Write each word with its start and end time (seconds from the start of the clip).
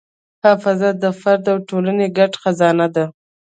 حافظه 0.43 0.89
د 1.03 1.05
فرد 1.19 1.45
او 1.51 1.57
ټولنې 1.69 2.07
ګډ 2.17 2.31
خزانه 2.41 2.87
ده. 2.95 3.05